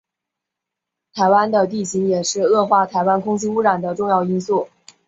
[1.13, 4.67] 台湾的地形也是恶化台湾空气污染的重要因素。